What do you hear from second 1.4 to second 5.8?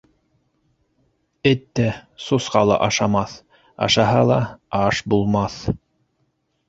Эт тә, сусҡа ла ашамаҫ, ашаһа ла, аш булмаҫ.